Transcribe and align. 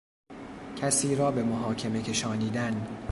کسی 0.75 1.15
را 1.15 1.31
به 1.31 1.43
محاکمه 1.43 2.01
کشانیدن 2.01 2.87